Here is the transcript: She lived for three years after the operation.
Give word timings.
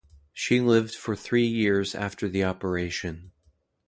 She 0.33 0.59
lived 0.61 0.95
for 0.95 1.15
three 1.15 1.45
years 1.45 1.93
after 1.93 2.27
the 2.27 2.43
operation. 2.43 3.33